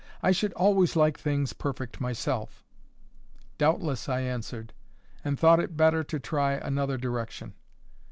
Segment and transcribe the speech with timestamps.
[0.23, 2.63] "I should always like things perfect myself."
[3.59, 4.73] "Doubtless," I answered;
[5.23, 7.53] and thought it better to try another direction.